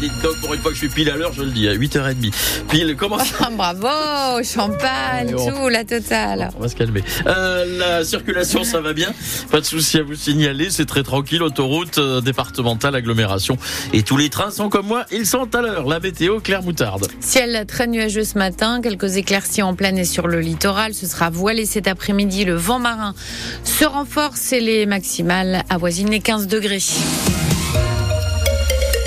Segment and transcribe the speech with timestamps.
[0.00, 1.74] Dites donc, pour une fois que je suis pile à l'heure, je le dis, à
[1.74, 2.32] 8h30.
[2.70, 6.48] Pile, comment ça Ah, bravo, champagne, tout, la totale.
[6.56, 7.04] On va se calmer.
[7.26, 9.12] Euh, la circulation, ça va bien?
[9.50, 10.70] Pas de souci à vous signaler.
[10.70, 11.42] C'est très tranquille.
[11.42, 13.58] Autoroute euh, départementale, agglomération.
[13.92, 15.04] Et tous les trains sont comme moi.
[15.12, 15.86] Ils sont à l'heure.
[15.86, 17.06] La météo, Claire Moutarde.
[17.20, 20.94] Ciel très nuageux ce matin, quelques éclaircies en pleine et sur le littoral.
[20.94, 22.46] Ce sera voilé cet après-midi.
[22.46, 23.14] Le vent marin
[23.64, 26.80] se renforce et les maximales avoisinent les 15 degrés.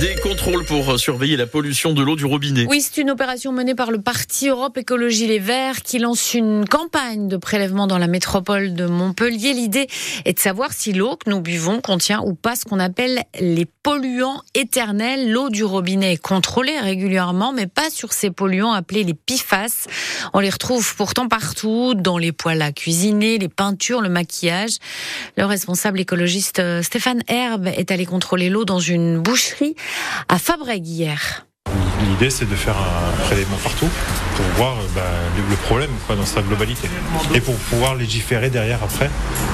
[0.00, 2.66] Des contrôles pour euh, surveiller la pollution de l'eau du robinet.
[2.68, 6.68] Oui, c'est une opération menée par le parti Europe Écologie Les Verts qui lance une
[6.68, 9.54] campagne de prélèvement dans la métropole de Montpellier.
[9.54, 9.86] L'idée
[10.26, 13.64] est de savoir si l'eau que nous buvons contient ou pas ce qu'on appelle les
[13.64, 15.32] polluants éternels.
[15.32, 19.86] L'eau du robinet est contrôlée régulièrement, mais pas sur ces polluants appelés les PFAS.
[20.34, 24.76] On les retrouve pourtant partout, dans les poêles à cuisiner, les peintures, le maquillage.
[25.38, 29.74] Le responsable écologiste euh, Stéphane Herbe est allé contrôler l'eau dans une boucherie
[30.28, 31.44] à Fabrègue hier.
[32.10, 33.88] L'idée, c'est de faire un prélèvement partout
[34.36, 35.02] pour voir euh, bah,
[35.36, 36.88] le, le problème quoi, dans sa globalité.
[37.34, 39.10] Et pour pouvoir légiférer derrière après,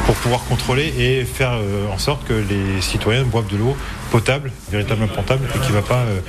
[0.06, 3.77] pour pouvoir contrôler et faire euh, en sorte que les citoyens boivent de l'eau
[4.11, 6.20] potable, véritablement potable, et qui ne va pas euh,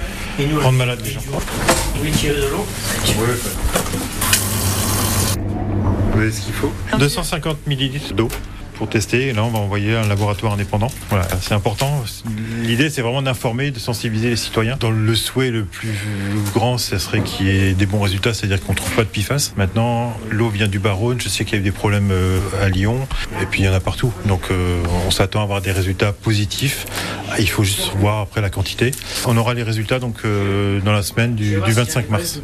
[0.61, 1.19] rendre malade les gens.
[6.13, 6.71] Vous avez ce qu'il faut?
[6.97, 8.29] 250 millilitres d'eau
[8.75, 9.27] pour tester.
[9.27, 10.89] Et là, on va envoyer un laboratoire indépendant.
[11.09, 12.03] Voilà, c'est important.
[12.61, 14.77] L'idée, c'est vraiment d'informer, de sensibiliser les citoyens.
[14.79, 15.93] Dans le souhait le plus
[16.53, 19.09] grand, ce serait qu'il y ait des bons résultats, c'est-à-dire qu'on ne trouve pas de
[19.09, 19.53] PFAS.
[19.57, 21.19] Maintenant, l'eau vient du Baronne.
[21.19, 23.07] Je sais qu'il y a eu des problèmes euh, à Lyon,
[23.41, 24.13] et puis il y en a partout.
[24.25, 26.85] Donc, euh, on s'attend à avoir des résultats positifs.
[27.39, 28.91] Il faut juste voir après la quantité.
[29.25, 32.41] On aura les résultats donc euh, dans la semaine du, du 25 mars.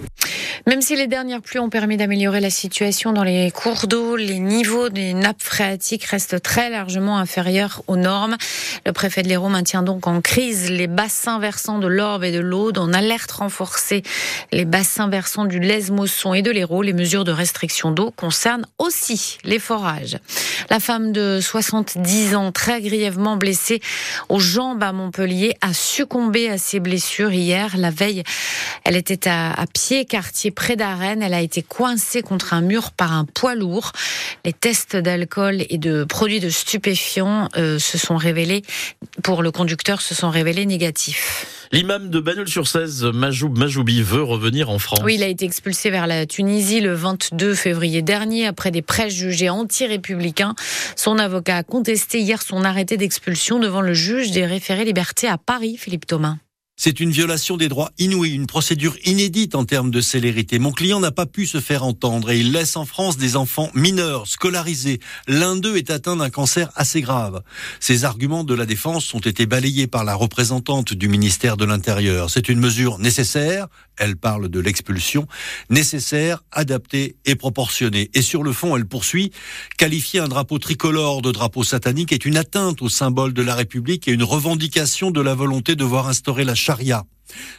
[0.67, 4.37] Même si les dernières pluies ont permis d'améliorer la situation dans les cours d'eau, les
[4.37, 8.37] niveaux des nappes phréatiques restent très largement inférieurs aux normes.
[8.85, 12.39] Le préfet de l'Hérault maintient donc en crise les bassins versants de l'Orbe et de
[12.39, 14.03] l'Aude, en alerte renforcée
[14.51, 16.83] les bassins versants du Lez-Mosson et de l'Hérault.
[16.83, 20.19] Les mesures de restriction d'eau concernent aussi les forages.
[20.69, 23.81] La femme de 70 ans, très grièvement blessée
[24.29, 27.75] aux jambes à Montpellier, a succombé à ses blessures hier.
[27.77, 28.21] La veille,
[28.83, 31.21] elle était à, à pied, quartier près d'Arène.
[31.21, 33.91] Elle a été coincée contre un mur par un poids lourd.
[34.45, 38.61] Les tests d'alcool et de produits de stupéfiants euh, se sont révélés,
[39.23, 41.45] pour le conducteur, se sont révélés négatifs.
[41.73, 44.99] L'imam de Bagnols-sur-Cèze, Majoub Majoubi, veut revenir en France.
[45.05, 49.13] Oui, il a été expulsé vers la Tunisie le 22 février dernier après des prêches
[49.13, 50.53] jugés anti-républicains.
[50.97, 55.37] Son avocat a contesté hier son arrêté d'expulsion devant le juge des référés liberté à
[55.37, 56.35] Paris, Philippe Thomas.
[56.83, 60.57] C'est une violation des droits inouïs, une procédure inédite en termes de célérité.
[60.57, 63.69] Mon client n'a pas pu se faire entendre et il laisse en France des enfants
[63.75, 64.99] mineurs, scolarisés.
[65.27, 67.43] L'un d'eux est atteint d'un cancer assez grave.
[67.79, 72.31] Ces arguments de la défense ont été balayés par la représentante du ministère de l'Intérieur.
[72.31, 75.27] C'est une mesure nécessaire, elle parle de l'expulsion,
[75.69, 78.09] nécessaire, adaptée et proportionnée.
[78.15, 79.31] Et sur le fond, elle poursuit,
[79.77, 84.07] qualifier un drapeau tricolore de drapeau satanique est une atteinte au symbole de la République
[84.07, 86.55] et une revendication de la volonté de voir instaurer la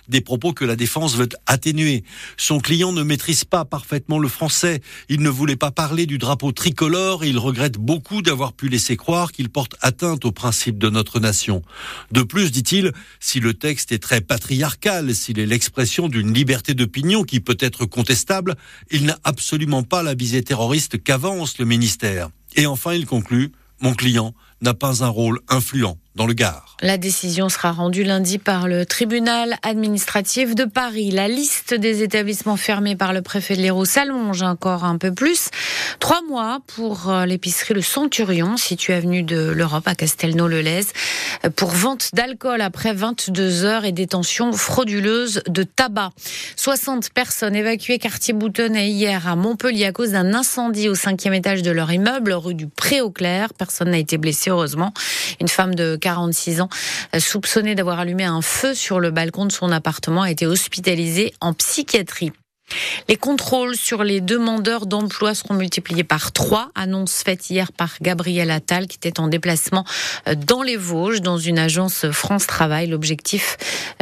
[0.09, 2.05] Des propos que la défense veut atténuer.
[2.37, 4.81] Son client ne maîtrise pas parfaitement le français.
[5.09, 8.97] Il ne voulait pas parler du drapeau tricolore et il regrette beaucoup d'avoir pu laisser
[8.97, 11.63] croire qu'il porte atteinte aux principes de notre nation.
[12.11, 17.25] De plus, dit-il, si le texte est très patriarcal, s'il est l'expression d'une liberté d'opinion
[17.25, 18.57] qui peut être contestable,
[18.91, 22.29] il n'a absolument pas la visée terroriste qu'avance le ministère.
[22.55, 26.77] Et enfin, il conclut, mon client n'a pas un rôle influent dans le Gard.
[26.83, 31.11] La décision sera rendue lundi par le tribunal administratif de Paris.
[31.11, 35.49] La liste des établissements fermés par le préfet de l'Hérault s'allonge encore un peu plus.
[36.01, 40.87] Trois mois pour euh, l'épicerie Le Centurion, située avenue de l'Europe à Castelnau-le-Lez,
[41.51, 46.11] pour vente d'alcool après 22 heures et détention frauduleuse de tabac.
[46.57, 51.63] 60 personnes évacuées quartier Boutonnet hier à Montpellier à cause d'un incendie au cinquième étage
[51.63, 53.55] de leur immeuble, rue du Pré-au-Clair.
[53.55, 54.93] Personne n'a été blessé, heureusement.
[55.41, 56.69] Une femme de 46 ans,
[57.15, 61.35] euh, soupçonnée d'avoir allumé un feu sur le balcon de son appartement, a été hospitalisée
[61.41, 62.33] en psychiatrie.
[63.09, 66.71] Les contrôles sur les demandeurs d'emploi seront multipliés par trois.
[66.75, 69.85] Annonce faite hier par Gabriel Attal, qui était en déplacement
[70.29, 72.89] euh, dans les Vosges, dans une agence France Travail.
[72.89, 73.57] L'objectif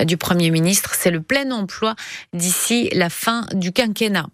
[0.04, 1.94] du Premier ministre, c'est le plein emploi
[2.32, 4.26] d'ici la fin du quinquennat.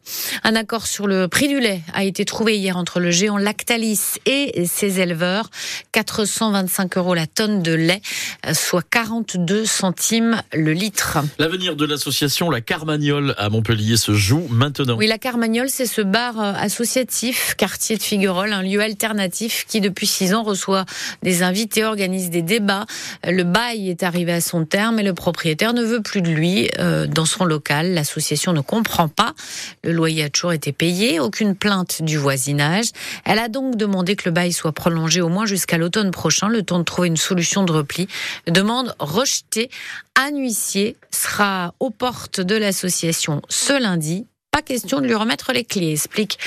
[0.45, 4.19] Un accord sur le prix du lait a été trouvé hier entre le géant Lactalis
[4.27, 5.51] et ses éleveurs.
[5.93, 8.01] 425 euros la tonne de lait,
[8.53, 11.19] soit 42 centimes le litre.
[11.39, 14.97] L'avenir de l'association La Carmagnole à Montpellier se joue maintenant.
[14.97, 19.81] Oui, la Carmagnole, c'est ce bar euh, associatif, quartier de Figuerolles, un lieu alternatif qui,
[19.81, 20.85] depuis six ans, reçoit
[21.23, 22.87] des invités, organise des débats.
[23.25, 26.71] Le bail est arrivé à son terme et le propriétaire ne veut plus de lui
[26.79, 27.95] euh, dans son local.
[27.95, 29.35] L'association ne comprend pas.
[29.85, 32.87] Le loyer a toujours été payé, aucune plainte du voisinage.
[33.25, 36.63] Elle a donc demandé que le bail soit prolongé au moins jusqu'à l'automne prochain, le
[36.63, 38.09] temps de trouver une solution de repli.
[38.47, 39.71] Demande rejetée.
[40.17, 44.27] Un huissier sera aux portes de l'association ce lundi.
[44.51, 46.39] Pas question de lui remettre les clés, explique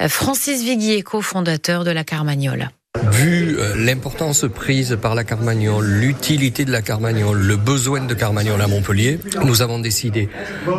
[0.00, 2.70] euh, Francis Viguier, cofondateur de la Carmagnole.
[3.12, 8.60] Vu euh, l'importance prise par la Carmagnole, l'utilité de la Carmagnole, le besoin de Carmagnole
[8.60, 10.28] à Montpellier, nous avons décidé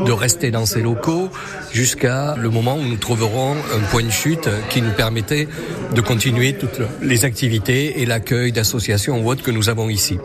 [0.05, 1.29] de rester dans ces locaux
[1.71, 5.47] jusqu'à le moment où nous trouverons un point de chute qui nous permettait
[5.93, 10.17] de continuer toutes les activités et l'accueil d'associations ou autres que nous avons ici.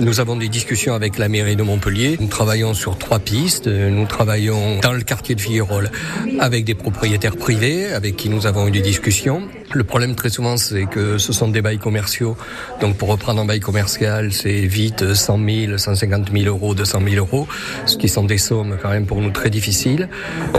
[0.00, 2.16] Nous avons des discussions avec la mairie de Montpellier.
[2.20, 3.66] Nous travaillons sur trois pistes.
[3.66, 5.90] Nous travaillons dans le quartier de Figuerolles
[6.38, 9.42] avec des propriétaires privés avec qui nous avons eu des discussions.
[9.72, 12.36] Le problème très souvent, c'est que ce sont des bails commerciaux.
[12.80, 17.16] Donc pour reprendre un bail commercial, c'est vite 100 000, 150 000 euros, 200 000
[17.16, 17.48] euros,
[17.84, 20.08] ce qui sont des sommes quand même pour nous très difficiles.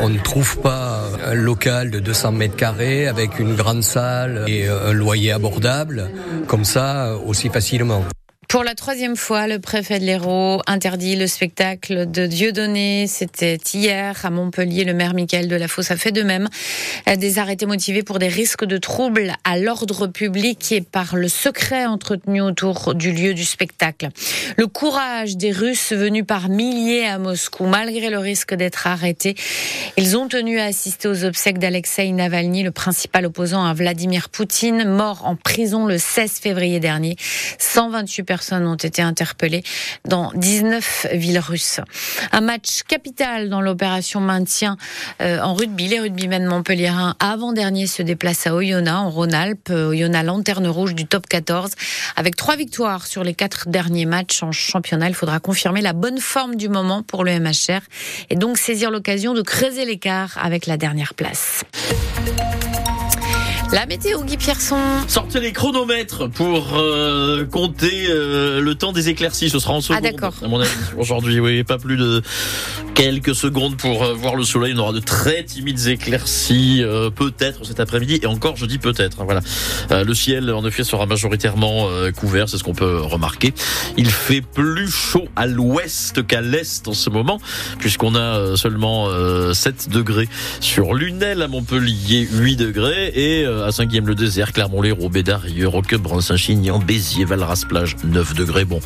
[0.02, 4.68] On ne trouve pas un local de 200 mètres carrés avec une grande salle et
[4.68, 6.10] un loyer abordable
[6.48, 8.04] comme ça aussi facilement.
[8.48, 13.06] Pour la troisième fois, le préfet de l'Hérault interdit le spectacle de Dieudonné.
[13.06, 14.86] C'était hier à Montpellier.
[14.86, 16.48] Le maire Michael Delafosse a fait de même.
[17.18, 21.88] Des arrêtés motivés pour des risques de troubles à l'ordre public et par le secret
[21.88, 24.08] entretenu autour du lieu du spectacle.
[24.56, 29.36] Le courage des Russes venus par milliers à Moscou, malgré le risque d'être arrêtés.
[29.98, 34.86] Ils ont tenu à assister aux obsèques d'Alexei Navalny, le principal opposant à Vladimir Poutine,
[34.86, 37.18] mort en prison le 16 février dernier.
[37.60, 39.64] 128 personnes personnes ont été interpellées
[40.06, 41.80] dans 19 villes russes.
[42.32, 44.78] Un match capital dans l'opération maintien
[45.22, 45.88] euh, en rugby.
[45.88, 49.72] Les rugbymen montpelliérains avant-dernier se déplacent à Oyonnax en Rhône-Alpes.
[49.72, 51.72] Oyonnax lanterne rouge du top 14
[52.16, 55.10] avec trois victoires sur les quatre derniers matchs en championnat.
[55.10, 57.82] Il faudra confirmer la bonne forme du moment pour le MHR
[58.30, 61.64] et donc saisir l'occasion de creuser l'écart avec la dernière place.
[63.74, 64.78] La météo, Guy Pierson.
[65.10, 69.50] Sortez les chronomètres pour euh, compter euh, le temps des éclaircies.
[69.50, 70.00] Ce sera en secondes.
[70.06, 70.34] Ah d'accord.
[70.42, 72.22] À mon avis, aujourd'hui, oui, pas plus de
[72.96, 74.74] quelques secondes pour euh, voir le soleil.
[74.78, 76.82] On aura de très timides éclaircies,
[77.16, 78.22] peut-être cet après-midi.
[78.24, 79.22] Et encore, je dis peut-être.
[79.22, 79.42] Hein, voilà.
[80.04, 82.48] le ciel, en effet, sera majoritairement couvert.
[82.48, 83.54] C'est ce qu'on peut remarquer.
[83.98, 87.40] Il fait plus chaud à l'ouest qu'à l'est en ce moment,
[87.80, 89.10] puisqu'on a seulement
[89.54, 90.30] 7 degrés
[90.62, 97.96] sur Lunel à Montpellier, 8 degrés et à Saint-Guillaume-le-Désert, Clermont-Lérault, Bédarieux, Roquebrun, Saint-Chinian, Béziers, Valras-Plage,
[98.04, 98.66] 9 degrés.
[98.66, 98.80] Bon,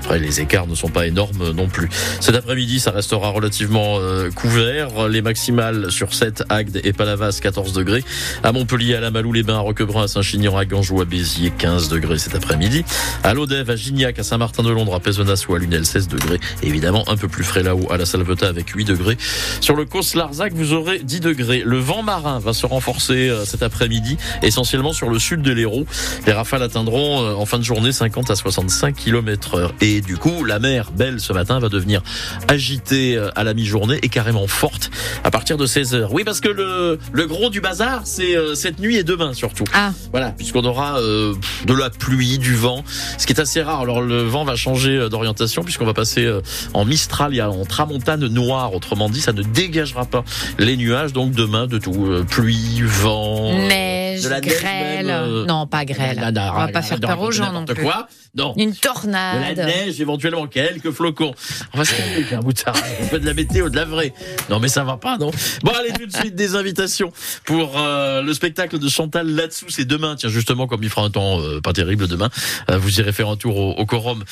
[0.00, 1.88] après les écarts ne sont pas énormes non plus.
[2.20, 5.08] Cet après-midi, ça restera relativement euh, couvert.
[5.08, 8.04] Les maximales sur 7, Agde et Palavas, 14 degrés.
[8.42, 11.52] À Montpellier, à la Malou, les Bains, à Roquebrun, à Saint-Chinian, à Ganjou, à Béziers,
[11.56, 12.84] 15 degrés cet après-midi.
[13.22, 16.40] À Lodève, à Gignac, à Saint-Martin-de-Londres, à Pézenas ou à Lunel, 16 degrés.
[16.62, 19.18] évidemment, un peu plus frais là-haut, à la Salvetat avec 8 degrés.
[19.60, 21.62] Sur le Cos Larzac, vous aurez 10 degrés.
[21.64, 24.07] Le vent marin va se renforcer euh, cet après-midi
[24.42, 25.86] essentiellement sur le sud de l'Hérault.
[26.26, 29.74] Les rafales atteindront euh, en fin de journée 50 à 65 km heure.
[29.80, 32.02] Et du coup, la mer, belle ce matin, va devenir
[32.48, 34.90] agitée euh, à la mi-journée et carrément forte
[35.24, 36.12] à partir de 16 heures.
[36.12, 39.64] Oui, parce que le, le gros du bazar, c'est euh, cette nuit et demain surtout.
[39.74, 39.92] Ah.
[40.12, 42.84] Voilà, puisqu'on aura de la pluie, du vent,
[43.18, 43.80] ce qui est assez rare.
[43.80, 46.28] Alors le vent va changer d'orientation puisqu'on va passer
[46.74, 48.74] en Mistral, en tramontane noire.
[48.74, 50.24] Autrement dit, ça ne dégagera pas
[50.58, 51.12] les nuages.
[51.12, 53.52] Donc demain, de tout, pluie, vent,
[54.18, 55.06] neige, de la grêle.
[55.06, 56.18] Neige euh, non, pas grêle.
[56.20, 57.82] on va pas faire peur aux gens non plus.
[57.82, 58.54] quoi Non.
[58.56, 59.56] Une tornade.
[59.56, 61.34] De la neige, éventuellement quelques flocons.
[61.72, 64.12] On va se calmer un bout de On fait de la météo, de la vraie.
[64.50, 65.30] Non, mais ça va pas, non
[65.62, 67.12] Bon, allez, tout de suite, des invitations
[67.44, 69.66] pour euh, le spectacle de Chantal là-dessous.
[69.68, 72.28] C'est demain, tiens, justement, comme il fera un temps euh, pas terrible demain.
[72.68, 74.24] vous irez faire un tour au, au Corum